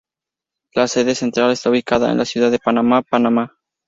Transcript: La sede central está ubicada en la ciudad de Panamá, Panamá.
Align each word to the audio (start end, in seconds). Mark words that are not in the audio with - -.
La 0.73 0.87
sede 0.87 1.13
central 1.13 1.51
está 1.51 1.69
ubicada 1.69 2.11
en 2.11 2.17
la 2.17 2.25
ciudad 2.25 2.49
de 2.49 2.57
Panamá, 2.57 3.03
Panamá. 3.03 3.59